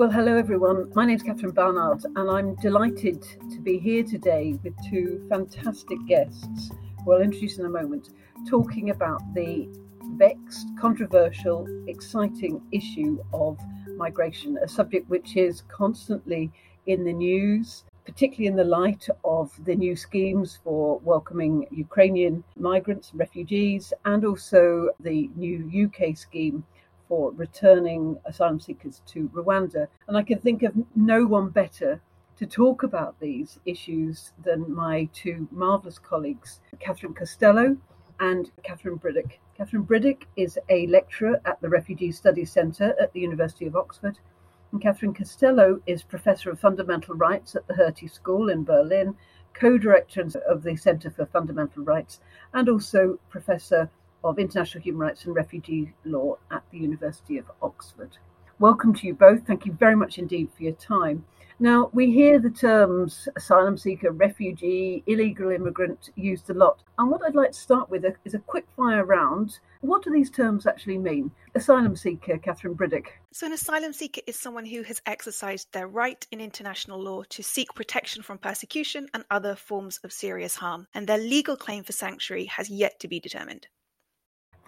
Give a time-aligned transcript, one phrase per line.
[0.00, 0.90] Well, hello everyone.
[0.94, 5.98] My name is Catherine Barnard, and I'm delighted to be here today with two fantastic
[6.08, 6.70] guests,
[7.04, 8.08] who I'll introduce in a moment,
[8.48, 9.68] talking about the
[10.16, 13.58] vexed, controversial, exciting issue of
[13.98, 16.50] migration, a subject which is constantly
[16.86, 23.10] in the news, particularly in the light of the new schemes for welcoming Ukrainian migrants
[23.10, 26.64] and refugees, and also the new UK scheme
[27.10, 29.88] for returning asylum seekers to Rwanda.
[30.06, 32.00] And I can think of no one better
[32.36, 37.76] to talk about these issues than my two marvellous colleagues, Catherine Costello
[38.20, 39.40] and Catherine Briddick.
[39.56, 44.20] Catherine Briddick is a lecturer at the Refugee Studies Centre at the University of Oxford.
[44.70, 49.16] And Catherine Costello is Professor of Fundamental Rights at the Hertie School in Berlin,
[49.52, 52.20] co director of the Centre for Fundamental Rights,
[52.54, 53.90] and also Professor
[54.24, 58.16] of International Human Rights and Refugee Law at the University of Oxford.
[58.58, 59.46] Welcome to you both.
[59.46, 61.24] Thank you very much indeed for your time.
[61.62, 66.82] Now, we hear the terms asylum seeker, refugee, illegal immigrant used a lot.
[66.98, 69.58] And what I'd like to start with is a quick fire round.
[69.82, 71.30] What do these terms actually mean?
[71.54, 73.08] Asylum seeker, Catherine Briddick.
[73.32, 77.42] So, an asylum seeker is someone who has exercised their right in international law to
[77.42, 81.92] seek protection from persecution and other forms of serious harm, and their legal claim for
[81.92, 83.66] sanctuary has yet to be determined.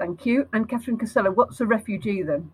[0.02, 0.48] Thank you.
[0.52, 2.50] And Catherine Costello, what's a refugee then?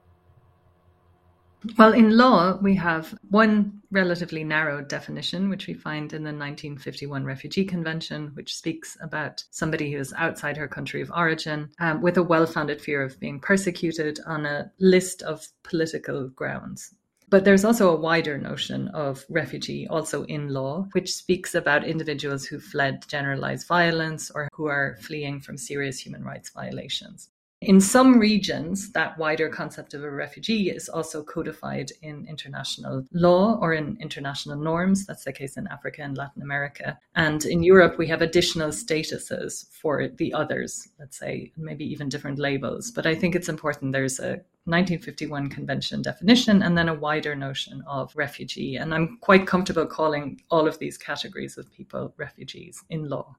[1.79, 7.25] Well, in law, we have one relatively narrow definition, which we find in the 1951
[7.25, 12.19] Refugee Convention, which speaks about somebody who is outside her country of origin um, with
[12.19, 16.95] a well founded fear of being persecuted on a list of political grounds.
[17.31, 22.45] But there's also a wider notion of refugee also in law, which speaks about individuals
[22.45, 27.31] who fled generalized violence or who are fleeing from serious human rights violations.
[27.61, 33.59] In some regions, that wider concept of a refugee is also codified in international law
[33.61, 35.05] or in international norms.
[35.05, 36.97] That's the case in Africa and Latin America.
[37.17, 42.39] And in Europe, we have additional statuses for the others, let's say, maybe even different
[42.39, 42.93] labels.
[42.93, 47.83] But I think it's important there's a 1951 convention definition and then a wider notion
[47.89, 48.77] of refugee.
[48.77, 53.35] And I'm quite comfortable calling all of these categories of people refugees in law.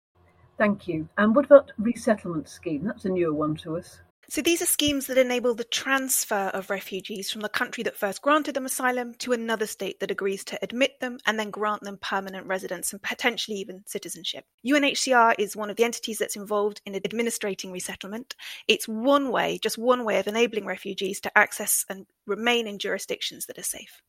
[0.57, 1.07] Thank you.
[1.17, 2.83] And what about resettlement scheme?
[2.83, 4.01] That's a newer one to us.
[4.31, 8.21] So these are schemes that enable the transfer of refugees from the country that first
[8.21, 11.97] granted them asylum to another state that agrees to admit them and then grant them
[11.97, 14.45] permanent residence and potentially even citizenship.
[14.63, 18.35] UNHCR is one of the entities that's involved in administrating resettlement.
[18.67, 23.47] It's one way, just one way of enabling refugees to access and remain in jurisdictions
[23.47, 24.03] that are safe.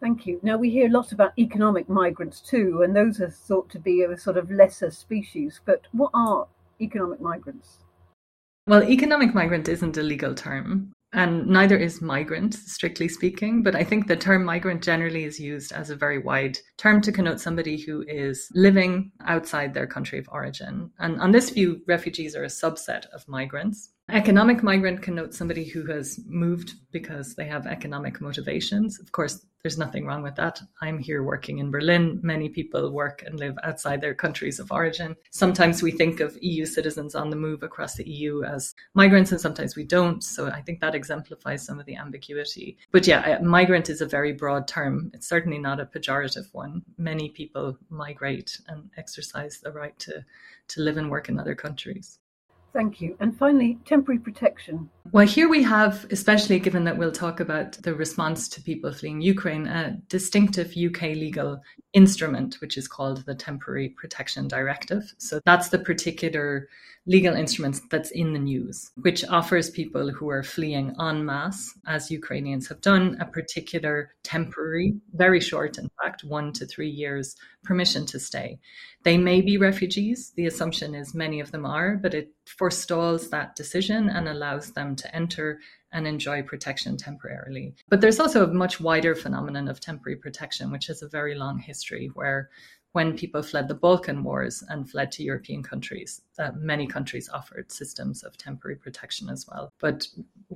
[0.00, 0.40] Thank you.
[0.42, 4.00] Now, we hear a lot about economic migrants too, and those are thought to be
[4.00, 5.60] a sort of lesser species.
[5.66, 6.46] But what are
[6.80, 7.80] economic migrants?
[8.68, 13.62] Well, economic migrant isn't a legal term, and neither is migrant, strictly speaking.
[13.62, 17.12] But I think the term migrant generally is used as a very wide term to
[17.12, 20.90] connote somebody who is living outside their country of origin.
[20.98, 23.90] And on this view, refugees are a subset of migrants.
[24.10, 28.98] Economic migrant connotes somebody who has moved because they have economic motivations.
[28.98, 30.60] Of course, there's nothing wrong with that.
[30.80, 32.20] I'm here working in Berlin.
[32.22, 35.16] Many people work and live outside their countries of origin.
[35.32, 39.40] Sometimes we think of EU citizens on the move across the EU as migrants, and
[39.40, 40.22] sometimes we don't.
[40.22, 42.78] So I think that exemplifies some of the ambiguity.
[42.92, 45.10] But yeah, uh, migrant is a very broad term.
[45.12, 46.82] It's certainly not a pejorative one.
[46.96, 50.24] Many people migrate and exercise the right to,
[50.68, 52.20] to live and work in other countries.
[52.76, 53.16] Thank you.
[53.20, 54.90] And finally, temporary protection.
[55.10, 59.22] Well, here we have, especially given that we'll talk about the response to people fleeing
[59.22, 61.62] Ukraine, a distinctive UK legal
[61.94, 65.14] instrument, which is called the Temporary Protection Directive.
[65.16, 66.68] So that's the particular
[67.06, 72.10] legal instrument that's in the news, which offers people who are fleeing en masse, as
[72.10, 78.06] Ukrainians have done, a particular temporary, very short, in fact, one to three years permission
[78.06, 78.58] to stay.
[79.04, 80.32] They may be refugees.
[80.36, 84.96] The assumption is many of them are, but it forestalls that decision and allows them
[84.96, 85.60] to enter
[85.92, 87.74] and enjoy protection temporarily.
[87.88, 91.58] But there's also a much wider phenomenon of temporary protection, which has a very long
[91.58, 92.50] history where
[92.96, 97.70] when people fled the Balkan Wars and fled to European countries, uh, many countries offered
[97.70, 99.70] systems of temporary protection as well.
[99.78, 100.08] But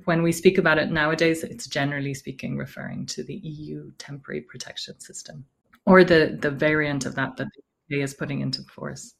[0.05, 4.99] when we speak about it nowadays, it's generally speaking referring to the EU temporary protection
[4.99, 5.45] system
[5.85, 7.47] or the, the variant of that that
[7.89, 9.13] the UK is putting into force.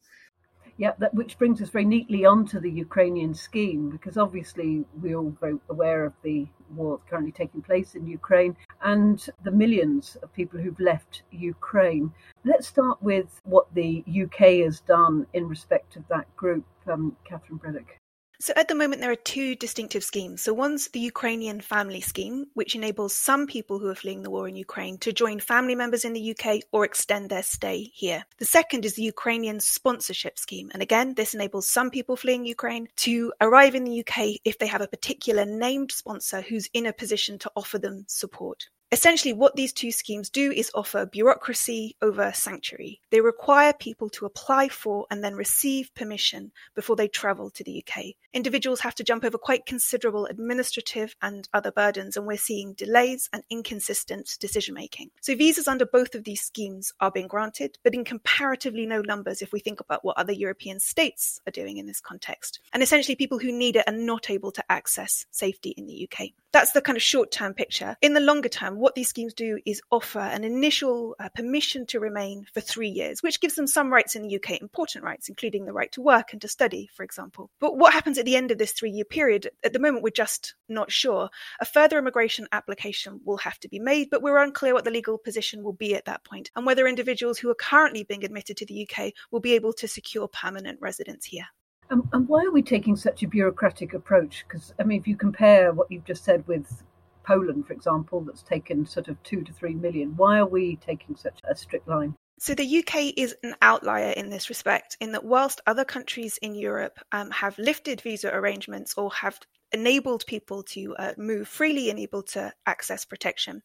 [0.81, 5.37] Yeah, that, which brings us very neatly onto the Ukrainian scheme, because obviously we're all
[5.39, 10.59] very aware of the war currently taking place in Ukraine and the millions of people
[10.59, 12.11] who've left Ukraine.
[12.45, 17.59] Let's start with what the UK has done in respect of that group, um, Catherine
[17.59, 18.00] Briddick.
[18.41, 20.41] So at the moment, there are two distinctive schemes.
[20.41, 24.47] So one's the Ukrainian family scheme, which enables some people who are fleeing the war
[24.47, 28.25] in Ukraine to join family members in the UK or extend their stay here.
[28.39, 30.71] The second is the Ukrainian sponsorship scheme.
[30.73, 34.65] And again, this enables some people fleeing Ukraine to arrive in the UK if they
[34.65, 38.69] have a particular named sponsor who's in a position to offer them support.
[38.93, 42.99] Essentially, what these two schemes do is offer bureaucracy over sanctuary.
[43.09, 47.81] They require people to apply for and then receive permission before they travel to the
[47.81, 48.15] UK.
[48.33, 53.29] Individuals have to jump over quite considerable administrative and other burdens, and we're seeing delays
[53.31, 55.09] and inconsistent decision making.
[55.21, 59.41] So, visas under both of these schemes are being granted, but in comparatively no numbers
[59.41, 62.59] if we think about what other European states are doing in this context.
[62.73, 66.31] And essentially, people who need it are not able to access safety in the UK.
[66.51, 67.95] That's the kind of short term picture.
[68.01, 71.99] In the longer term, what these schemes do is offer an initial uh, permission to
[71.99, 75.65] remain for three years, which gives them some rights in the UK, important rights, including
[75.65, 77.51] the right to work and to study, for example.
[77.59, 79.49] But what happens at the end of this three year period?
[79.63, 81.29] At the moment, we're just not sure.
[81.59, 85.19] A further immigration application will have to be made, but we're unclear what the legal
[85.19, 88.65] position will be at that point and whether individuals who are currently being admitted to
[88.65, 91.45] the UK will be able to secure permanent residence here.
[91.91, 94.45] And, and why are we taking such a bureaucratic approach?
[94.47, 96.83] Because, I mean, if you compare what you've just said with
[97.23, 101.15] Poland, for example, that's taken sort of two to three million, why are we taking
[101.15, 102.15] such a strict line?
[102.39, 106.55] So the UK is an outlier in this respect, in that whilst other countries in
[106.55, 109.39] Europe um, have lifted visa arrangements or have
[109.71, 113.61] enabled people to uh, move freely and able to access protection.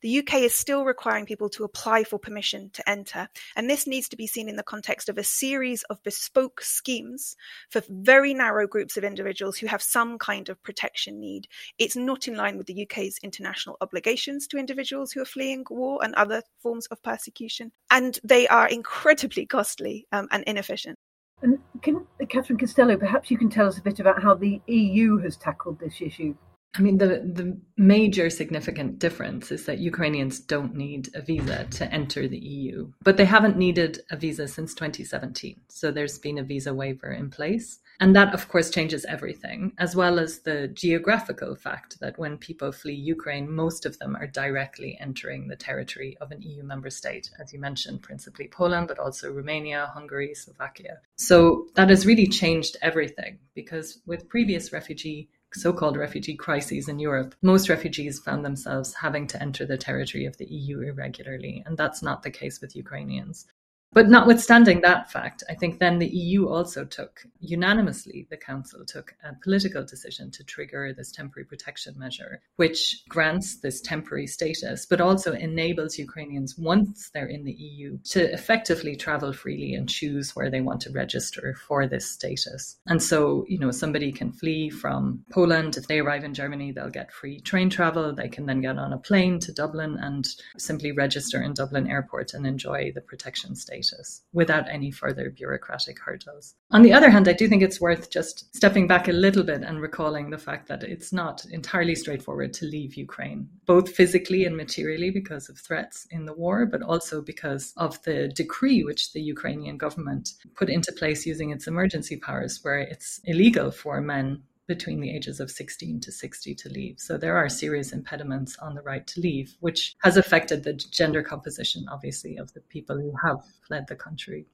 [0.00, 4.08] The UK is still requiring people to apply for permission to enter, and this needs
[4.10, 7.36] to be seen in the context of a series of bespoke schemes
[7.70, 11.48] for very narrow groups of individuals who have some kind of protection need.
[11.78, 16.00] It's not in line with the UK's international obligations to individuals who are fleeing war
[16.02, 20.98] and other forms of persecution, and they are incredibly costly um, and inefficient.
[21.42, 25.18] And can, Catherine Costello, perhaps you can tell us a bit about how the EU
[25.18, 26.34] has tackled this issue.
[26.74, 31.92] I mean, the, the major significant difference is that Ukrainians don't need a visa to
[31.92, 35.60] enter the EU, but they haven't needed a visa since 2017.
[35.68, 37.78] So there's been a visa waiver in place.
[38.00, 42.70] And that, of course, changes everything, as well as the geographical fact that when people
[42.70, 47.30] flee Ukraine, most of them are directly entering the territory of an EU member state,
[47.40, 51.00] as you mentioned, principally Poland, but also Romania, Hungary, Slovakia.
[51.16, 56.98] So that has really changed everything because with previous refugee so called refugee crises in
[56.98, 61.62] Europe, most refugees found themselves having to enter the territory of the EU irregularly.
[61.66, 63.46] And that's not the case with Ukrainians.
[63.92, 69.14] But notwithstanding that fact, I think then the EU also took unanimously, the Council took
[69.24, 75.00] a political decision to trigger this temporary protection measure, which grants this temporary status, but
[75.00, 80.50] also enables Ukrainians, once they're in the EU, to effectively travel freely and choose where
[80.50, 82.76] they want to register for this status.
[82.86, 85.78] And so, you know, somebody can flee from Poland.
[85.78, 88.14] If they arrive in Germany, they'll get free train travel.
[88.14, 92.34] They can then get on a plane to Dublin and simply register in Dublin airport
[92.34, 96.54] and enjoy the protection status status without any further bureaucratic hurdles.
[96.70, 99.62] On the other hand, I do think it's worth just stepping back a little bit
[99.62, 104.56] and recalling the fact that it's not entirely straightforward to leave Ukraine, both physically and
[104.56, 109.20] materially because of threats in the war, but also because of the decree which the
[109.20, 115.00] Ukrainian government put into place using its emergency powers, where it's illegal for men between
[115.00, 117.00] the ages of 16 to 60 to leave.
[117.00, 121.22] So there are serious impediments on the right to leave, which has affected the gender
[121.22, 124.46] composition, obviously, of the people who have fled the country.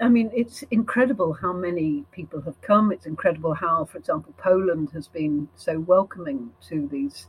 [0.00, 2.92] I mean, it's incredible how many people have come.
[2.92, 7.26] It's incredible how, for example, Poland has been so welcoming to these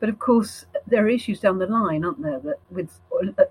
[0.00, 2.40] but of course, there are issues down the line, aren't there?
[2.40, 3.00] That with,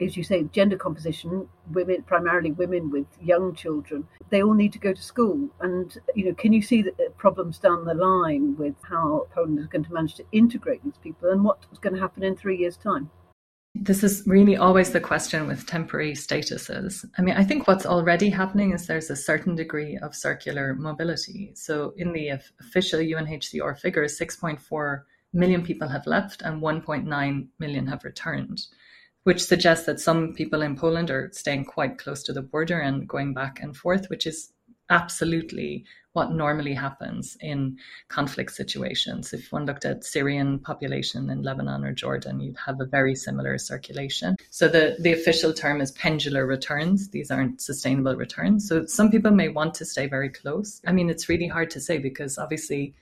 [0.02, 4.80] as you say, gender composition, women, primarily women with young children, they all need to
[4.80, 5.50] go to school.
[5.60, 9.60] And you know, can you see the uh, problems down the line with how Poland
[9.60, 12.58] is going to manage to integrate these people, and what's going to happen in three
[12.58, 13.10] years' time?
[13.76, 17.06] This is really always the question with temporary statuses.
[17.18, 21.52] I mean, I think what's already happening is there's a certain degree of circular mobility.
[21.56, 25.04] So, in the official UNHCR figures, 6.4
[25.38, 28.60] million people have left and 1.9 million have returned,
[29.24, 33.08] which suggests that some people in Poland are staying quite close to the border and
[33.08, 34.52] going back and forth, which is
[34.90, 37.78] absolutely what normally happens in
[38.08, 39.34] conflict situations.
[39.34, 43.60] If one looked at Syrian population in Lebanon or Jordan, you'd have a very similar
[43.60, 44.36] circulation.
[44.50, 47.10] So the, the official term is pendular returns.
[47.10, 48.68] These aren't sustainable returns.
[48.68, 50.82] So some people may want to stay very close.
[50.88, 52.96] I mean, it's really hard to say because obviously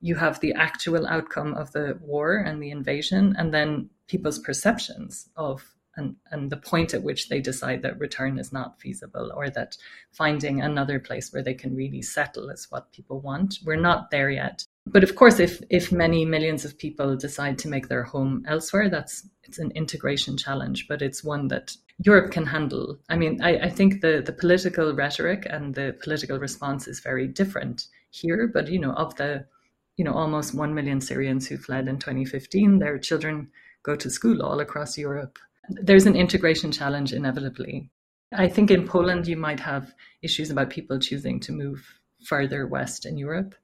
[0.00, 5.28] you have the actual outcome of the war and the invasion, and then people's perceptions
[5.36, 9.50] of and, and the point at which they decide that return is not feasible or
[9.50, 9.76] that
[10.12, 13.58] finding another place where they can really settle is what people want.
[13.64, 14.64] We're not there yet.
[14.86, 18.88] But of course, if, if many millions of people decide to make their home elsewhere,
[18.88, 22.98] that's it's an integration challenge, but it's one that Europe can handle.
[23.08, 27.26] I mean, I, I think the, the political rhetoric and the political response is very
[27.26, 29.44] different here, but you know, of the
[30.00, 33.50] you know almost 1 million Syrians who fled in 2015, their children
[33.88, 35.38] go to school all across Europe
[35.70, 37.90] there's an integration challenge inevitably.
[38.32, 41.84] I think in Poland, you might have issues about people choosing to move
[42.24, 43.54] further west in Europe.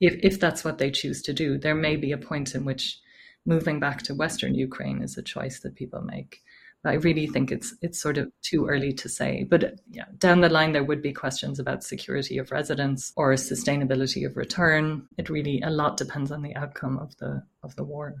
[0.00, 2.98] If, if that's what they choose to do, there may be a point in which
[3.44, 6.42] moving back to Western Ukraine is a choice that people make.
[6.86, 9.44] I really think it's it's sort of too early to say.
[9.44, 14.26] But yeah, down the line there would be questions about security of residence or sustainability
[14.26, 15.08] of return.
[15.18, 18.14] It really a lot depends on the outcome of the of the war.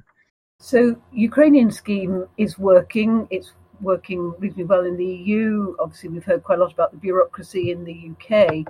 [0.58, 3.28] So Ukrainian scheme is working.
[3.30, 5.76] It's working reasonably well in the EU.
[5.78, 8.66] Obviously, we've heard quite a lot about the bureaucracy in the UK.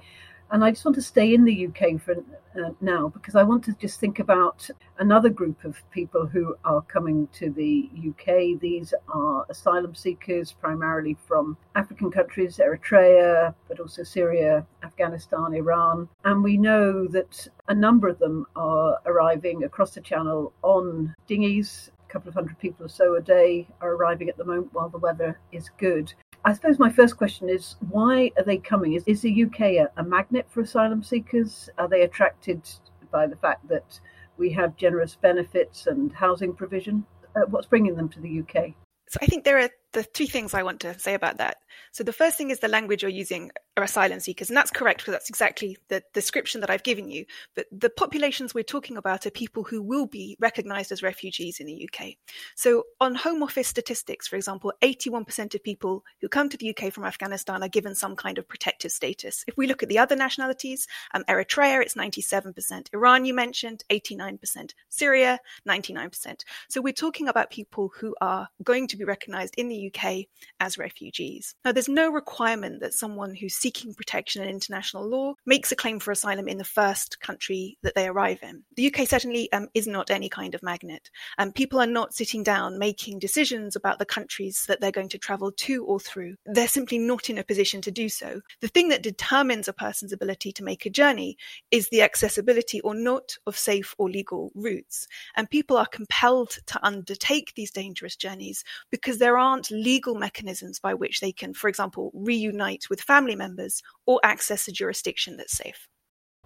[0.50, 2.15] And I just want to stay in the UK for
[2.57, 6.83] uh, now because I want to just think about another group of people who are
[6.83, 8.61] coming to the UK.
[8.61, 16.09] These are asylum seekers, primarily from African countries, Eritrea, but also Syria, Afghanistan, Iran.
[16.25, 21.91] And we know that a number of them are arriving across the channel on dinghies
[22.09, 24.88] a couple of hundred people or so a day are arriving at the moment while
[24.88, 26.12] the weather is good.
[26.47, 28.93] I suppose my first question is why are they coming?
[28.93, 31.69] Is, is the UK a, a magnet for asylum seekers?
[31.76, 32.62] Are they attracted
[33.11, 33.99] by the fact that
[34.38, 37.05] we have generous benefits and housing provision?
[37.35, 38.75] Uh, what's bringing them to the UK?
[39.09, 41.57] So I think there are the three things I want to say about that.
[41.91, 44.99] So the first thing is the language you're using are asylum seekers, and that's correct
[45.00, 47.26] because that's exactly the description that I've given you.
[47.54, 51.66] But the populations we're talking about are people who will be recognised as refugees in
[51.66, 52.14] the UK.
[52.54, 56.92] So on Home Office statistics, for example, 81% of people who come to the UK
[56.92, 59.45] from Afghanistan are given some kind of protective status.
[59.47, 62.88] If we look at the other nationalities, um, Eritrea, it's 97%.
[62.95, 64.73] Iran, you mentioned, 89%.
[64.88, 66.42] Syria, 99%.
[66.68, 70.26] So we're talking about people who are going to be recognised in the UK
[70.61, 71.54] as refugees.
[71.64, 75.99] Now, there's no requirement that someone who's seeking protection in international law makes a claim
[75.99, 78.62] for asylum in the first country that they arrive in.
[78.76, 81.11] The UK certainly um, is not any kind of magnet.
[81.38, 85.18] Um, people are not sitting down making decisions about the countries that they're going to
[85.18, 86.37] travel to or through.
[86.46, 88.40] They're simply not in a position to do so.
[88.61, 91.37] The thing that determines a person's ability to make a journey
[91.73, 95.08] is the accessibility or not of safe or legal routes.
[95.35, 100.94] And people are compelled to undertake these dangerous journeys because there aren't legal mechanisms by
[100.94, 105.89] which they can, for example, reunite with family members or access a jurisdiction that's safe.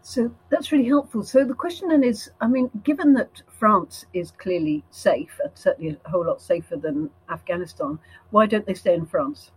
[0.03, 1.23] So that's really helpful.
[1.23, 5.99] So the question then is I mean, given that France is clearly safe, and certainly
[6.05, 7.99] a whole lot safer than Afghanistan,
[8.31, 9.51] why don't they stay in France?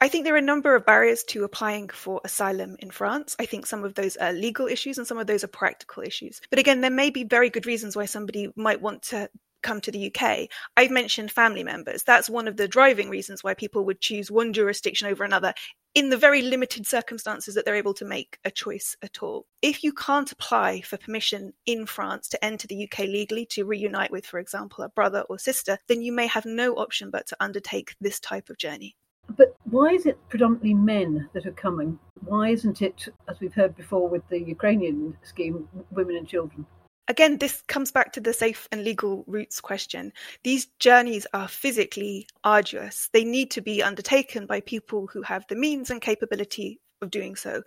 [0.00, 3.34] I think there are a number of barriers to applying for asylum in France.
[3.40, 6.40] I think some of those are legal issues and some of those are practical issues.
[6.50, 9.28] But again, there may be very good reasons why somebody might want to
[9.62, 10.48] come to the UK.
[10.76, 12.02] I've mentioned family members.
[12.02, 15.52] That's one of the driving reasons why people would choose one jurisdiction over another
[15.94, 19.46] in the very limited circumstances that they're able to make a choice at all.
[19.62, 24.10] If you can't apply for permission in France to enter the UK legally to reunite
[24.10, 27.36] with, for example, a brother or sister, then you may have no option but to
[27.40, 28.96] undertake this type of journey.
[29.36, 31.98] But why is it predominantly men that are coming?
[32.24, 36.66] Why isn't it, as we've heard before with the Ukrainian scheme, women and children?
[37.08, 40.12] Again, this comes back to the safe and legal routes question.
[40.44, 43.08] These journeys are physically arduous.
[43.12, 47.36] They need to be undertaken by people who have the means and capability of doing
[47.36, 47.62] so.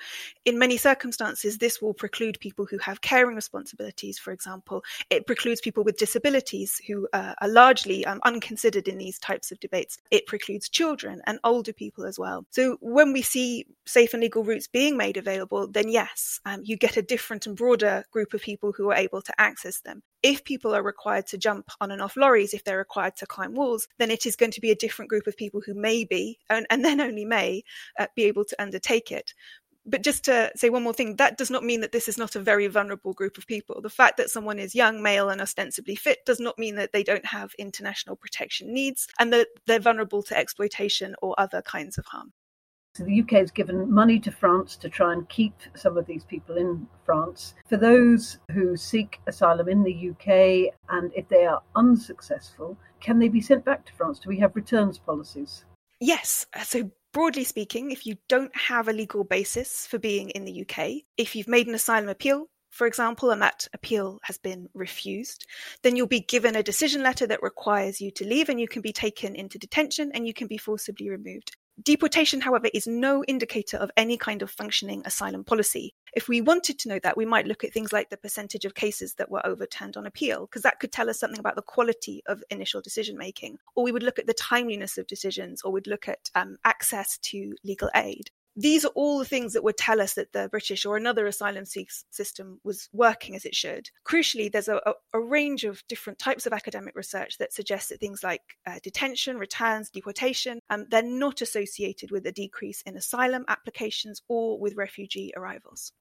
[0.46, 4.84] In many circumstances, this will preclude people who have caring responsibilities, for example.
[5.10, 9.60] It precludes people with disabilities who uh, are largely um, unconsidered in these types of
[9.60, 9.98] debates.
[10.12, 12.46] It precludes children and older people as well.
[12.52, 16.78] So when we see safe and legal routes being made available, then yes, um, you
[16.78, 20.04] get a different and broader group of people who are able to access them.
[20.24, 23.56] If people are required to jump on and off lorries, if they're required to climb
[23.56, 26.40] walls, then it is going to be a different group of people who may be,
[26.50, 27.64] and, and then only may,
[28.00, 29.34] uh, be able to undertake it.
[29.84, 32.36] But just to say one more thing, that does not mean that this is not
[32.36, 33.82] a very vulnerable group of people.
[33.82, 37.04] The fact that someone is young, male, and ostensibly fit does not mean that they
[37.04, 42.06] don't have international protection needs and that they're vulnerable to exploitation or other kinds of
[42.06, 42.32] harm.
[42.94, 46.26] So the UK has given money to France to try and keep some of these
[46.26, 47.54] people in France.
[47.70, 53.30] For those who seek asylum in the UK, and if they are unsuccessful, can they
[53.30, 54.20] be sent back to France?
[54.20, 55.64] Do we have returns policies?
[56.02, 56.46] Yes.
[56.54, 60.62] Uh, so broadly speaking, if you don't have a legal basis for being in the
[60.62, 65.46] UK, if you've made an asylum appeal, for example, and that appeal has been refused,
[65.84, 68.82] then you'll be given a decision letter that requires you to leave and you can
[68.82, 71.56] be taken into detention and you can be forcibly removed.
[71.84, 75.96] Deportation, however, is no indicator of any kind of functioning asylum policy.
[76.14, 78.76] If we wanted to know that, we might look at things like the percentage of
[78.76, 82.22] cases that were overturned on appeal, because that could tell us something about the quality
[82.28, 83.58] of initial decision making.
[83.74, 87.18] Or we would look at the timeliness of decisions, or we'd look at um, access
[87.20, 90.86] to legal aid these are all the things that would tell us that the British
[90.86, 93.90] or another asylum system was working as it should.
[94.06, 94.82] Crucially, there's a,
[95.14, 99.38] a range of different types of academic research that suggests that things like uh, detention,
[99.38, 105.32] returns, deportation, um, they're not associated with a decrease in asylum applications or with refugee
[105.36, 105.94] arrivals.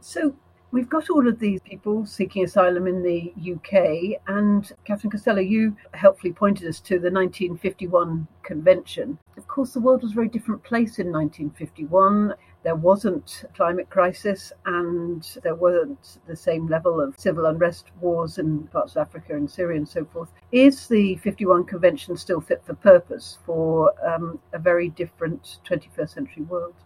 [0.00, 0.36] So,
[0.72, 5.76] We've got all of these people seeking asylum in the UK, and Catherine Costello, you
[5.92, 9.18] helpfully pointed us to the 1951 convention.
[9.36, 12.32] Of course, the world was a very different place in 1951.
[12.62, 18.38] There wasn't a climate crisis, and there wasn't the same level of civil unrest, wars
[18.38, 20.30] in parts of Africa and Syria and so forth.
[20.52, 26.44] Is the 51 convention still fit for purpose for um, a very different 21st century
[26.44, 26.76] world?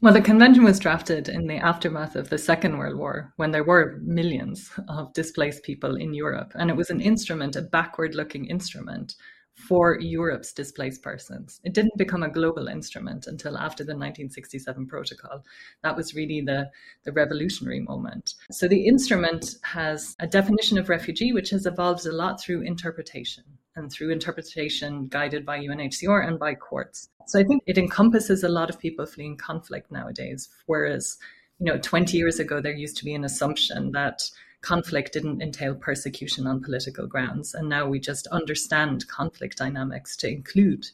[0.00, 3.64] Well, the convention was drafted in the aftermath of the Second World War when there
[3.64, 6.52] were millions of displaced people in Europe.
[6.54, 9.16] And it was an instrument, a backward looking instrument
[9.54, 11.60] for Europe's displaced persons.
[11.64, 15.44] It didn't become a global instrument until after the 1967 protocol.
[15.82, 16.70] That was really the,
[17.04, 18.34] the revolutionary moment.
[18.52, 23.42] So the instrument has a definition of refugee, which has evolved a lot through interpretation
[23.78, 27.08] and through interpretation guided by UNHCR and by courts.
[27.26, 31.16] So I think it encompasses a lot of people fleeing conflict nowadays, whereas
[31.58, 34.22] you know 20 years ago there used to be an assumption that
[34.60, 37.54] conflict didn't entail persecution on political grounds.
[37.54, 40.86] And now we just understand conflict dynamics to include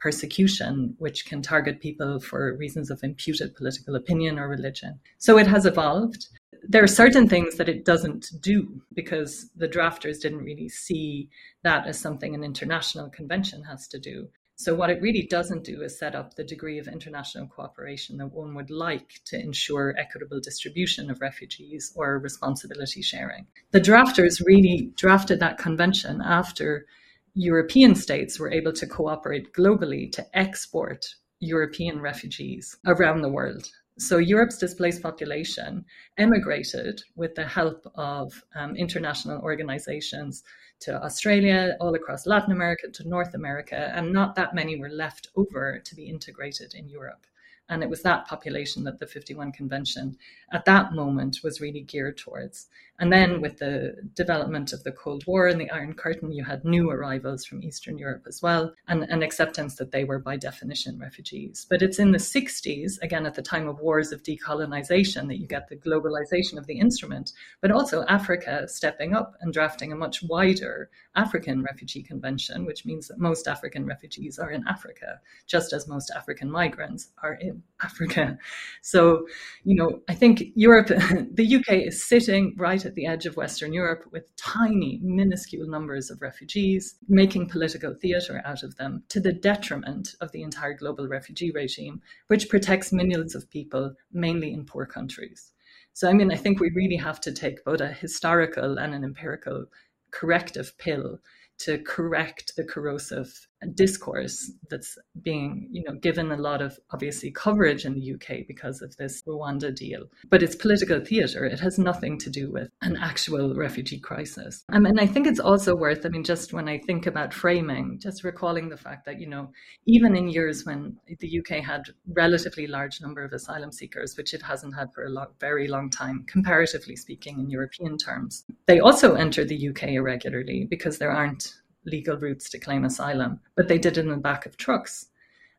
[0.00, 4.98] persecution, which can target people for reasons of imputed political opinion or religion.
[5.18, 6.26] So it has evolved.
[6.68, 11.28] There are certain things that it doesn't do because the drafters didn't really see
[11.62, 14.28] that as something an international convention has to do.
[14.54, 18.32] So, what it really doesn't do is set up the degree of international cooperation that
[18.32, 23.46] one would like to ensure equitable distribution of refugees or responsibility sharing.
[23.72, 26.86] The drafters really drafted that convention after
[27.34, 31.06] European states were able to cooperate globally to export
[31.40, 33.68] European refugees around the world.
[33.98, 35.84] So Europe's displaced population
[36.16, 40.42] emigrated with the help of um, international organizations
[40.80, 45.28] to Australia, all across Latin America, to North America, and not that many were left
[45.36, 47.26] over to be integrated in Europe.
[47.72, 50.18] And it was that population that the 51 Convention
[50.52, 52.68] at that moment was really geared towards.
[53.00, 53.42] And then mm-hmm.
[53.42, 57.44] with the development of the Cold War and the Iron Curtain, you had new arrivals
[57.44, 61.66] from Eastern Europe as well, and an acceptance that they were by definition refugees.
[61.68, 65.46] But it's in the 60s, again at the time of wars of decolonization, that you
[65.46, 70.22] get the globalization of the instrument, but also Africa stepping up and drafting a much
[70.22, 75.88] wider African Refugee Convention, which means that most African refugees are in Africa, just as
[75.88, 78.38] most African migrants are in Africa.
[78.80, 79.26] So,
[79.64, 83.72] you know, I think Europe, the UK is sitting right at the edge of Western
[83.72, 89.32] Europe with tiny, minuscule numbers of refugees, making political theatre out of them to the
[89.32, 94.86] detriment of the entire global refugee regime, which protects millions of people, mainly in poor
[94.86, 95.52] countries.
[95.92, 99.04] So, I mean, I think we really have to take both a historical and an
[99.04, 99.66] empirical
[100.10, 101.18] corrective pill
[101.58, 107.84] to correct the corrosive discourse that's being, you know, given a lot of obviously coverage
[107.84, 110.04] in the UK because of this Rwanda deal.
[110.30, 111.44] But it's political theatre.
[111.44, 114.64] It has nothing to do with an actual refugee crisis.
[114.72, 117.98] Um, and I think it's also worth, I mean, just when I think about framing,
[118.00, 119.50] just recalling the fact that, you know,
[119.86, 124.42] even in years when the UK had relatively large number of asylum seekers, which it
[124.42, 129.44] hasn't had for a very long time, comparatively speaking in European terms, they also enter
[129.44, 134.00] the UK irregularly because there aren't legal routes to claim asylum, but they did it
[134.02, 135.06] in the back of trucks.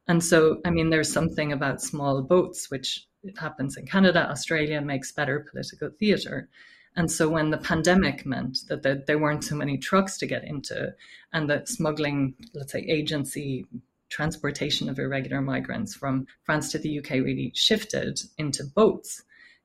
[0.08, 4.82] And so, I mean, there's something about small boats, which it happens in Canada, Australia
[4.82, 6.50] makes better political theatre.
[6.96, 10.44] And so, when the pandemic meant that there, there weren't so many trucks to get
[10.44, 10.94] into,
[11.32, 13.66] and that smuggling, let's say, agency
[14.10, 19.24] transportation of irregular migrants from France to the UK really shifted into boats,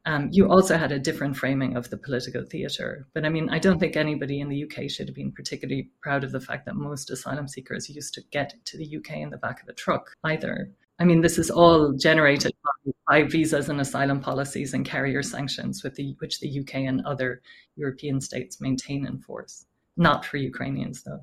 [0.08, 3.06] um, you also had a different framing of the political theatre.
[3.12, 6.24] But I mean, I don't think anybody in the UK should have been particularly proud
[6.24, 9.36] of the fact that most asylum seekers used to get to the UK in the
[9.36, 10.70] back of a truck either.
[10.98, 15.82] I mean, this is all generated by, by visas and asylum policies and carrier sanctions,
[15.82, 17.42] the, which the UK and other
[17.76, 19.66] European states maintain in force.
[19.98, 21.20] Not for Ukrainians, though.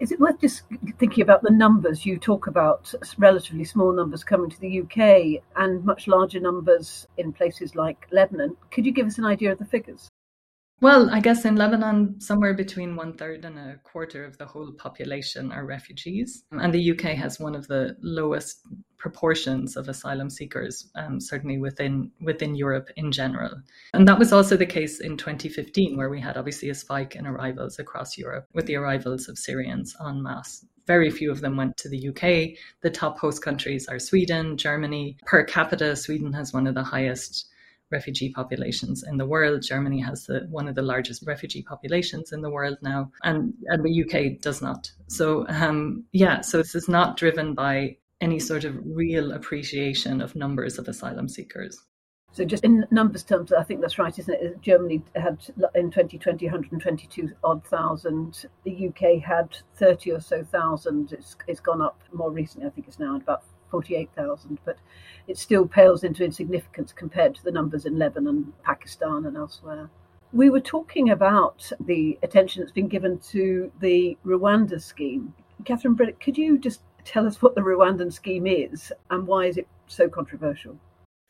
[0.00, 0.62] Is it worth just
[0.98, 2.04] thinking about the numbers?
[2.04, 7.32] You talk about relatively small numbers coming to the UK and much larger numbers in
[7.32, 8.56] places like Lebanon.
[8.70, 10.10] Could you give us an idea of the figures?
[10.80, 14.72] Well, I guess in Lebanon, somewhere between one third and a quarter of the whole
[14.72, 16.44] population are refugees.
[16.50, 18.60] And the UK has one of the lowest
[18.98, 23.52] proportions of asylum seekers, um, certainly within within Europe in general.
[23.92, 27.26] And that was also the case in 2015, where we had obviously a spike in
[27.26, 30.66] arrivals across Europe with the arrivals of Syrians en masse.
[30.86, 32.58] Very few of them went to the UK.
[32.82, 35.16] The top host countries are Sweden, Germany.
[35.26, 37.46] Per capita, Sweden has one of the highest
[37.96, 39.62] refugee populations in the world.
[39.62, 43.84] Germany has the, one of the largest refugee populations in the world now, and, and
[43.84, 44.90] the UK does not.
[45.08, 50.34] So, um, yeah, so this is not driven by any sort of real appreciation of
[50.34, 51.78] numbers of asylum seekers.
[52.32, 54.60] So, just in numbers terms, I think that's right, isn't it?
[54.60, 55.38] Germany had
[55.76, 58.46] in 2020 122 odd thousand.
[58.64, 61.12] The UK had 30 or so thousand.
[61.12, 62.66] It's, it's gone up more recently.
[62.66, 64.78] I think it's now about 48,000, but
[65.26, 69.90] it still pales into insignificance compared to the numbers in Lebanon, Pakistan, and elsewhere.
[70.32, 75.34] We were talking about the attention that's been given to the Rwanda scheme.
[75.64, 79.56] Catherine Brett, could you just tell us what the Rwandan scheme is and why is
[79.56, 80.78] it so controversial?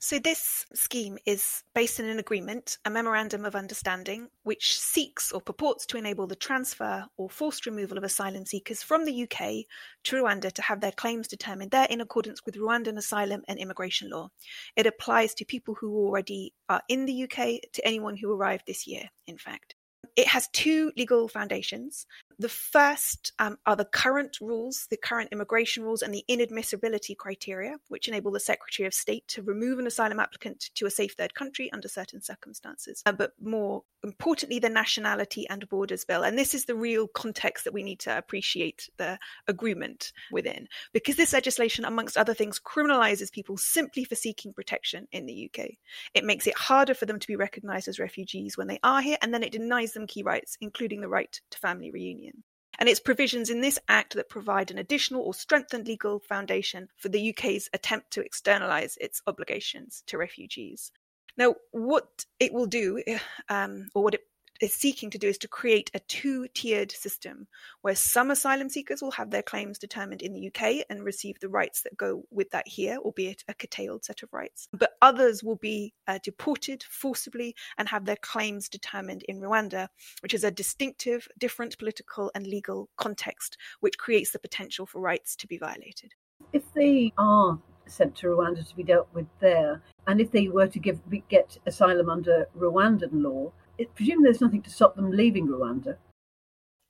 [0.00, 5.40] So, this scheme is based on an agreement, a memorandum of understanding, which seeks or
[5.40, 9.64] purports to enable the transfer or forced removal of asylum seekers from the UK
[10.04, 14.10] to Rwanda to have their claims determined there in accordance with Rwandan asylum and immigration
[14.10, 14.28] law.
[14.76, 18.86] It applies to people who already are in the UK, to anyone who arrived this
[18.86, 19.74] year, in fact.
[20.16, 22.06] It has two legal foundations.
[22.38, 27.76] The first um, are the current rules, the current immigration rules, and the inadmissibility criteria,
[27.88, 31.34] which enable the Secretary of State to remove an asylum applicant to a safe third
[31.34, 33.02] country under certain circumstances.
[33.06, 36.22] Uh, but more importantly, the Nationality and Borders Bill.
[36.22, 41.16] And this is the real context that we need to appreciate the agreement within, because
[41.16, 45.70] this legislation, amongst other things, criminalizes people simply for seeking protection in the UK.
[46.14, 49.18] It makes it harder for them to be recognized as refugees when they are here,
[49.22, 52.33] and then it denies them key rights, including the right to family reunion.
[52.78, 57.08] And it's provisions in this Act that provide an additional or strengthened legal foundation for
[57.08, 60.90] the UK's attempt to externalise its obligations to refugees.
[61.36, 63.02] Now, what it will do,
[63.48, 64.22] um, or what it
[64.64, 67.46] is seeking to do is to create a two tiered system
[67.82, 71.48] where some asylum seekers will have their claims determined in the UK and receive the
[71.50, 74.68] rights that go with that here, albeit a curtailed set of rights.
[74.72, 79.88] But others will be uh, deported forcibly and have their claims determined in Rwanda,
[80.22, 85.36] which is a distinctive, different political and legal context, which creates the potential for rights
[85.36, 86.14] to be violated.
[86.54, 90.68] If they are sent to Rwanda to be dealt with there, and if they were
[90.68, 95.48] to give get asylum under Rwandan law, it, presumably there's nothing to stop them leaving
[95.48, 95.96] Rwanda.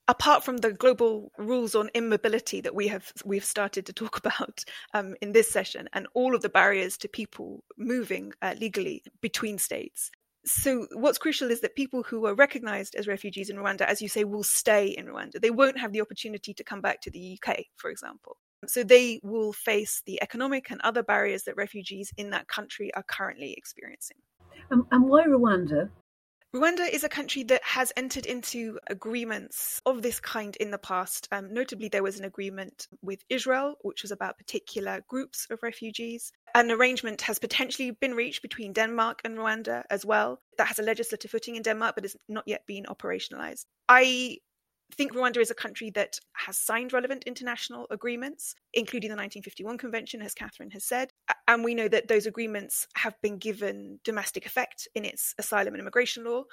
[0.06, 4.64] Apart from the global rules on immobility that we have we've started to talk about
[4.92, 9.58] um, in this session, and all of the barriers to people moving uh, legally between
[9.58, 10.10] states,
[10.46, 14.08] so what's crucial is that people who are recognized as refugees in Rwanda, as you
[14.08, 15.40] say, will stay in Rwanda.
[15.40, 18.36] They won't have the opportunity to come back to the UK, for example.
[18.66, 23.02] So they will face the economic and other barriers that refugees in that country are
[23.02, 24.18] currently experiencing.
[24.70, 25.90] Um, and why Rwanda?
[26.54, 31.26] Rwanda is a country that has entered into agreements of this kind in the past.
[31.32, 36.30] Um, notably, there was an agreement with Israel, which was about particular groups of refugees.
[36.54, 40.38] An arrangement has potentially been reached between Denmark and Rwanda as well.
[40.56, 43.64] That has a legislative footing in Denmark, but has not yet been operationalized.
[43.88, 44.38] I
[44.92, 50.22] think Rwanda is a country that has signed relevant international agreements, including the 1951 Convention,
[50.22, 51.10] as Catherine has said.
[51.48, 55.80] And we know that those agreements have been given domestic effect in its asylum and
[55.80, 56.44] immigration law,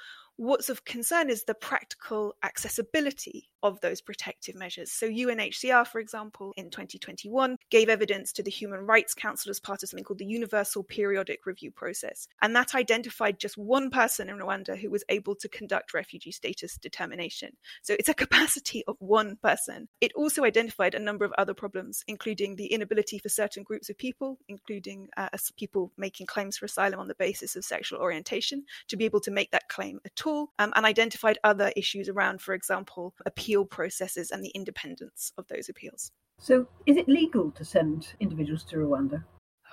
[0.42, 4.92] What's of concern is the practical accessibility of those protective measures.
[4.92, 9.84] So, UNHCR, for example, in 2021 gave evidence to the Human Rights Council as part
[9.84, 12.28] of something called the Universal Periodic Review Process.
[12.42, 16.78] And that identified just one person in Rwanda who was able to conduct refugee status
[16.78, 17.52] determination.
[17.84, 19.90] So, it's a capacity of one person.
[20.00, 23.98] It also identified a number of other problems, including the inability for certain groups of
[24.00, 28.98] people, including uh, people making claims for asylum on the basis of sexual orientation, to
[28.98, 32.54] be able to make that claim at all, um, and identified other issues around, for
[32.54, 36.12] example, appeal processes and the independence of those appeals.
[36.39, 39.24] So, is it legal to send individuals to Rwanda?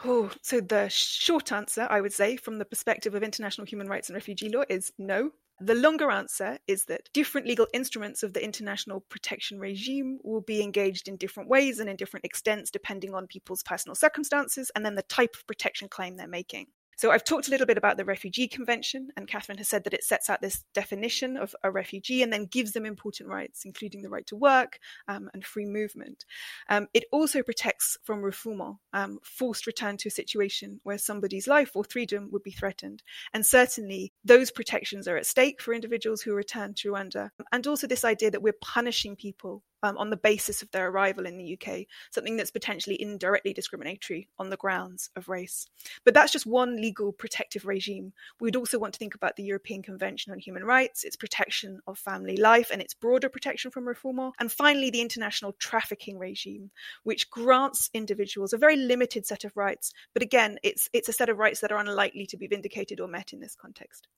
[0.05, 4.09] Oh, so the short answer, I would say, from the perspective of international human rights
[4.09, 5.33] and refugee law, is no.
[5.61, 10.63] The longer answer is that different legal instruments of the international protection regime will be
[10.63, 14.95] engaged in different ways and in different extents depending on people's personal circumstances and then
[14.95, 16.69] the type of protection claim they're making.
[16.99, 19.95] So I've talked a little bit about the Refugee Convention, and Catherine has said that
[19.95, 24.03] it sets out this definition of a refugee and then gives them important rights, including
[24.03, 26.25] the right to work um, and free movement.
[26.69, 31.77] Um, it also protects from refoulement, um, forced return to a situation where somebody's life
[31.77, 33.05] or freedom would be threatened.
[33.33, 37.31] And certainly those protections are at stake for individuals who return to Rwanda.
[37.53, 41.27] And also this idea that we're punishing people um, on the basis of their arrival
[41.27, 45.67] in the UK, something that's potentially indirectly discriminatory on the grounds of race.
[46.05, 48.13] But that's just one legal protective regime.
[48.41, 51.99] We'd also want to think about the European Convention on Human Rights, its protection of
[51.99, 54.33] family life, and its broader protection from refoulement.
[54.39, 56.71] And finally, the international trafficking regime,
[57.05, 59.93] which grants individuals a very limited set of rights.
[60.13, 63.09] But again, it's, it's a set of rights that are unlikely to be vindicated or
[63.09, 64.09] met in this context.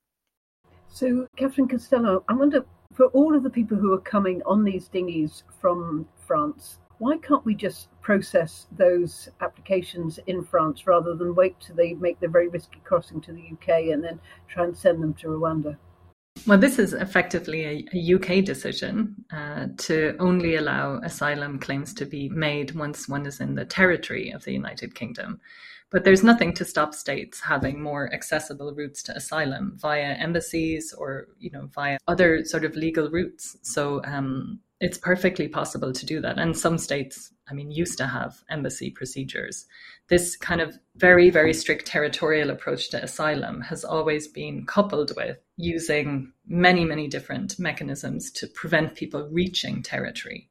[0.93, 4.89] So, Catherine Costello, I wonder for all of the people who are coming on these
[4.89, 11.55] dinghies from France, why can't we just process those applications in France rather than wait
[11.61, 15.01] till they make the very risky crossing to the UK and then try and send
[15.01, 15.77] them to Rwanda?
[16.47, 22.29] Well, this is effectively a, UK decision uh, to only allow asylum claims to be
[22.31, 25.41] made once one is in the territory of the United Kingdom.
[25.91, 31.29] But there's nothing to stop states having more accessible routes to asylum via embassies or,
[31.39, 33.57] you know, via other sort of legal routes.
[33.63, 36.39] So um, it's perfectly possible to do that.
[36.39, 39.67] And some states, I mean, used to have embassy procedures.
[40.09, 45.39] This kind of very, very strict territorial approach to asylum has always been coupled with
[45.57, 50.49] using many, many different mechanisms to prevent people reaching territory.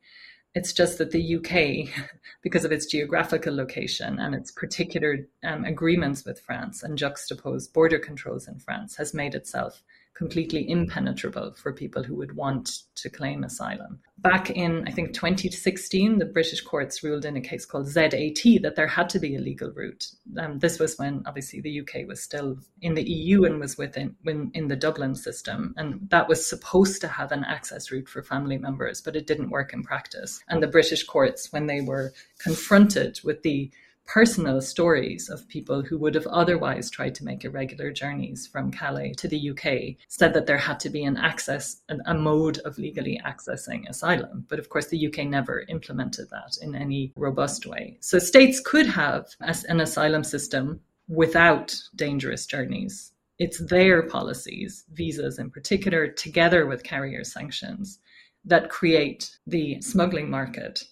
[0.54, 2.08] It's just that the UK,
[2.44, 8.00] because of its geographical location and its particular um, agreements with France and juxtaposed border
[8.00, 9.84] controls in France, has made itself
[10.19, 13.97] completely impenetrable for people who would want to claim asylum.
[14.17, 18.73] Back in, I think, 2016, the British courts ruled in a case called ZAT that
[18.75, 20.08] there had to be a legal route.
[20.38, 24.13] Um, this was when, obviously, the UK was still in the EU and was within
[24.23, 25.73] when, in the Dublin system.
[25.77, 29.51] And that was supposed to have an access route for family members, but it didn't
[29.51, 30.43] work in practice.
[30.49, 33.71] And the British courts, when they were confronted with the
[34.10, 39.13] personal stories of people who would have otherwise tried to make irregular journeys from Calais
[39.15, 43.22] to the UK said that there had to be an access, a mode of legally
[43.24, 44.48] accessing asylum.
[44.50, 47.98] But of course, the UK never implemented that in any robust way.
[48.00, 53.13] So states could have an asylum system without dangerous journeys.
[53.38, 58.00] It's their policies, visas in particular, together with carrier sanctions,
[58.43, 60.84] that create the smuggling market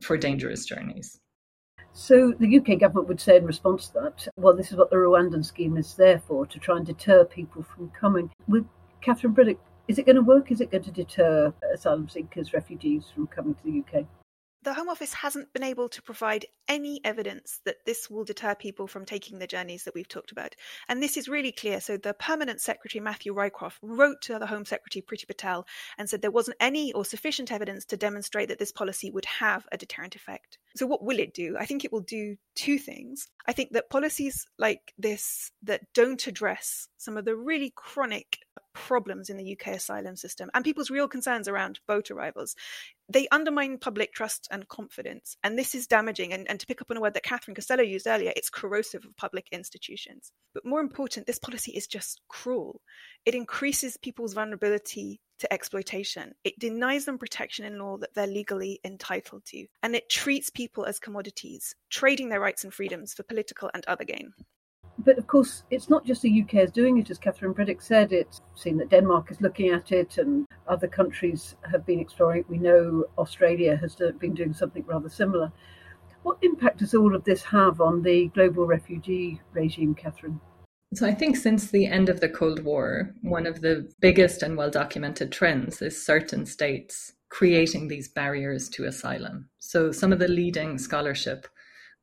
[0.00, 1.20] for dangerous journeys.
[1.98, 4.96] So the UK government would say in response to that, well, this is what the
[4.96, 8.30] Rwandan scheme is there for, to try and deter people from coming.
[8.46, 8.66] With
[9.00, 9.56] Catherine Briddick,
[9.88, 10.52] is it going to work?
[10.52, 14.04] Is it going to deter asylum seekers, refugees from coming to the UK?
[14.66, 18.88] The Home Office hasn't been able to provide any evidence that this will deter people
[18.88, 20.56] from taking the journeys that we've talked about.
[20.88, 21.80] And this is really clear.
[21.80, 26.20] So the permanent secretary, Matthew Rycroft, wrote to the Home Secretary, Priti Patel, and said
[26.20, 30.16] there wasn't any or sufficient evidence to demonstrate that this policy would have a deterrent
[30.16, 30.58] effect.
[30.74, 31.56] So what will it do?
[31.56, 33.28] I think it will do two things.
[33.46, 38.38] I think that policies like this that don't address some of the really chronic
[38.76, 42.54] problems in the UK asylum system and people's real concerns around boat arrivals.
[43.08, 46.32] They undermine public trust and confidence, and this is damaging.
[46.32, 49.04] And, and to pick up on a word that Catherine Costello used earlier, it's corrosive
[49.04, 50.32] of public institutions.
[50.54, 52.80] But more important, this policy is just cruel.
[53.24, 56.34] It increases people's vulnerability to exploitation.
[56.44, 60.84] It denies them protection in law that they're legally entitled to, and it treats people
[60.84, 64.32] as commodities, trading their rights and freedoms for political and other gain
[64.98, 68.12] but of course, it's not just the UK is doing it, as Catherine Briddick said.
[68.12, 72.50] It's seen that Denmark is looking at it, and other countries have been exploring it.
[72.50, 75.52] We know Australia has been doing something rather similar.
[76.22, 80.40] What impact does all of this have on the global refugee regime, Catherine?
[80.94, 84.56] So, I think since the end of the Cold War, one of the biggest and
[84.56, 89.48] well documented trends is certain states creating these barriers to asylum.
[89.58, 91.46] So, some of the leading scholarship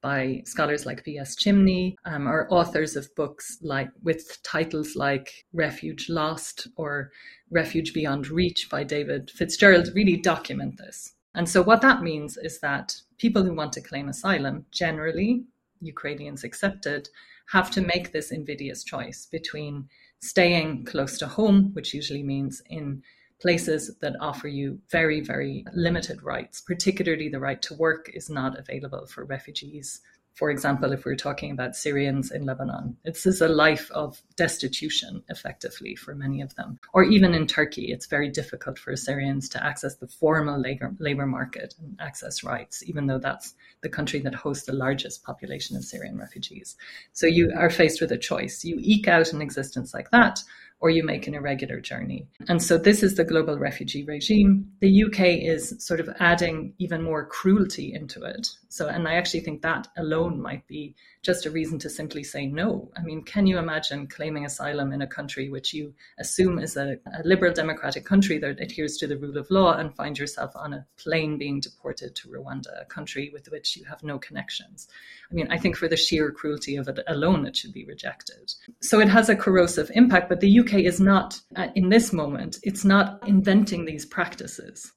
[0.03, 1.35] by scholars like B.S.
[1.35, 7.11] Chimni um, or authors of books like with titles like Refuge Lost or
[7.49, 11.13] Refuge Beyond Reach by David Fitzgerald really document this.
[11.33, 15.45] And so what that means is that people who want to claim asylum, generally,
[15.81, 17.09] Ukrainians accepted,
[17.51, 19.87] have to make this invidious choice between
[20.19, 23.01] staying close to home, which usually means in
[23.43, 28.57] places that offer you very, very limited rights, particularly the right to work is not
[28.57, 30.01] available for refugees
[30.33, 32.97] for example, if we're talking about Syrians in Lebanon.
[33.05, 36.79] This is a life of destitution, effectively, for many of them.
[36.91, 41.27] Or even in Turkey, it's very difficult for Syrians to access the formal labor, labor
[41.27, 45.85] market and access rights, even though that's the country that hosts the largest population of
[45.85, 46.75] Syrian refugees.
[47.11, 48.65] So you are faced with a choice.
[48.65, 50.39] You eke out an existence like that,
[50.83, 52.27] or you make an irregular journey.
[52.49, 54.69] And so this is the global refugee regime.
[54.81, 58.49] The UK is sort of adding even more cruelty into it.
[58.67, 62.47] So, and I actually think that alone might be just a reason to simply say
[62.47, 62.91] no.
[62.97, 66.97] I mean, can you imagine claiming asylum in a country which you assume is a,
[67.17, 70.73] a liberal democratic country that adheres to the rule of law and find yourself on
[70.73, 74.89] a plane being deported to Rwanda, a country with which you have no connections?
[75.31, 78.53] I mean, I think for the sheer cruelty of it alone, it should be rejected.
[78.81, 82.57] So it has a corrosive impact, but the UK is not, uh, in this moment,
[82.63, 84.91] it's not inventing these practices.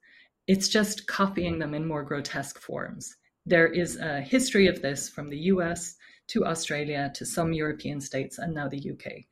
[0.46, 3.16] It's just copying them in more grotesque forms.
[3.44, 5.96] There is a history of this from the US
[6.28, 9.24] to Australia, to some European states, and now the UK.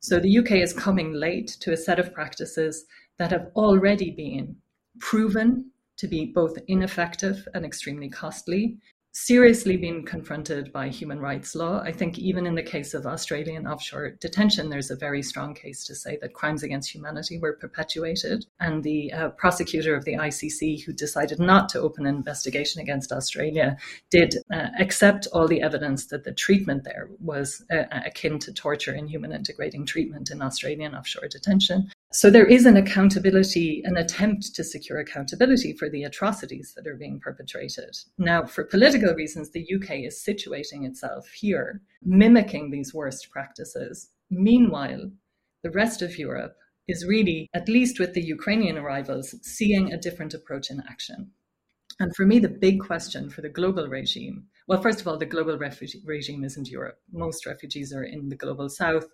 [0.00, 2.84] So the UK is coming late to a set of practices
[3.18, 4.56] that have already been
[4.98, 8.78] proven to be both ineffective and extremely costly,
[9.12, 11.80] seriously been confronted by human rights law.
[11.80, 15.84] I think even in the case of Australian offshore detention, there's a very strong case
[15.84, 18.46] to say that crimes against humanity were perpetuated.
[18.60, 23.12] And the uh, prosecutor of the ICC, who decided not to open an investigation against
[23.12, 23.76] Australia,
[24.10, 28.92] did uh, accept all the evidence that the treatment there was uh, akin to torture,
[28.92, 31.90] and integrating treatment in Australian offshore detention.
[32.14, 36.94] So there is an accountability, an attempt to secure accountability for the atrocities that are
[36.94, 37.96] being perpetrated.
[38.18, 44.10] Now, for political reasons, the UK is situating itself here, mimicking these worst practices.
[44.30, 45.10] Meanwhile,
[45.62, 46.54] the rest of Europe
[46.86, 51.30] is really, at least with the Ukrainian arrivals, seeing a different approach in action.
[51.98, 55.26] And for me, the big question for the global regime well, first of all, the
[55.26, 56.98] global refugee regime isn't Europe.
[57.12, 59.06] Most refugees are in the global south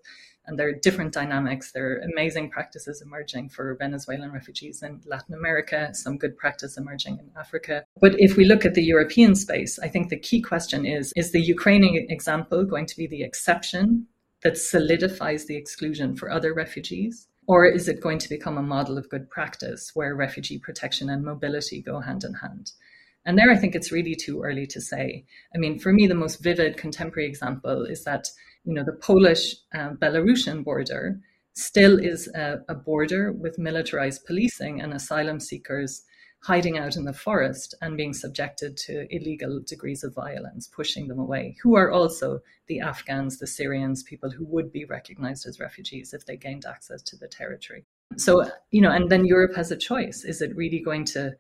[0.49, 1.71] and there are different dynamics.
[1.73, 7.19] There are amazing practices emerging for Venezuelan refugees in Latin America, some good practice emerging
[7.19, 7.85] in Africa.
[8.01, 11.31] But if we look at the European space, I think the key question is is
[11.31, 14.07] the Ukrainian example going to be the exception
[14.43, 17.29] that solidifies the exclusion for other refugees?
[17.47, 21.25] Or is it going to become a model of good practice where refugee protection and
[21.25, 22.73] mobility go hand in hand?
[23.29, 25.27] And there, I think it's really too early to say.
[25.55, 28.27] I mean, for me, the most vivid contemporary example is that
[28.64, 31.21] you know, the Polish uh, Belarusian border
[31.53, 36.05] still is a, a, border with militarized policing and asylum seekers
[36.43, 41.19] hiding out in the forest and being subjected to illegal degrees of violence, pushing them
[41.19, 46.14] away, who are also the Afghans, the Syrians, people who would be recognized as refugees
[46.14, 47.85] if they gained access to the territory.
[48.17, 50.25] So, you know, and then Europe has a choice.
[50.25, 51.33] Is it really going to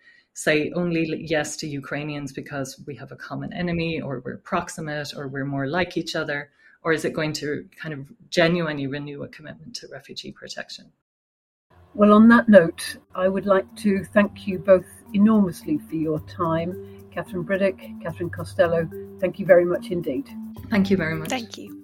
[0.44, 1.02] say only
[1.34, 5.66] yes to Ukrainians because we have a common enemy or we're proximate or we're more
[5.78, 6.40] like each other?
[6.82, 10.90] or is it going to kind of genuinely renew a commitment to refugee protection?
[11.94, 17.06] Well, on that note, I would like to thank you both enormously for your time.
[17.10, 18.88] Catherine Briddick, Cathryn Costello,
[19.20, 20.28] thank you very much indeed.
[20.70, 21.30] Thank you very much.
[21.30, 21.77] Thank you.